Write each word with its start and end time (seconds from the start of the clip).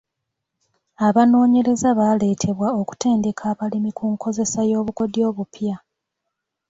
Abanoonyereza 1.07 1.89
baaleetebwa 1.99 2.67
okutendeka 2.81 3.43
abalimi 3.51 3.91
ku 3.97 4.05
nkozesa 4.13 4.61
y'obukodyo 4.71 5.21
obupya. 5.29 5.75